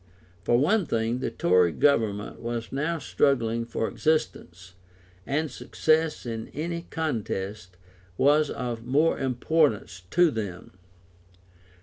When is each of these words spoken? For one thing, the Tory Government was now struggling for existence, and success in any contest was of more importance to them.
For 0.43 0.57
one 0.57 0.87
thing, 0.87 1.19
the 1.19 1.29
Tory 1.29 1.71
Government 1.71 2.39
was 2.39 2.71
now 2.71 2.97
struggling 2.97 3.65
for 3.65 3.87
existence, 3.87 4.73
and 5.27 5.51
success 5.51 6.25
in 6.25 6.47
any 6.55 6.87
contest 6.89 7.77
was 8.17 8.49
of 8.49 8.83
more 8.83 9.19
importance 9.19 10.01
to 10.09 10.31
them. 10.31 10.71